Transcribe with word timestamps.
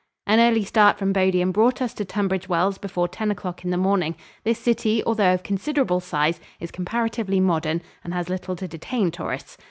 An 0.25 0.39
early 0.39 0.63
start 0.65 0.97
from 0.97 1.13
Bodiam 1.13 1.51
brought 1.51 1.79
us 1.79 1.93
to 1.93 2.03
Tunbridge 2.03 2.49
Wells 2.49 2.79
before 2.79 3.07
ten 3.07 3.29
o'clock 3.29 3.63
in 3.63 3.69
the 3.69 3.77
morning. 3.77 4.15
This 4.43 4.57
city, 4.57 5.03
although 5.05 5.35
of 5.35 5.43
considerable 5.43 5.99
size, 5.99 6.39
is 6.59 6.71
comparatively 6.71 7.39
modern 7.39 7.83
and 8.03 8.11
has 8.11 8.27
little 8.27 8.55
to 8.55 8.67
detain 8.67 9.11
tourists. 9.11 9.59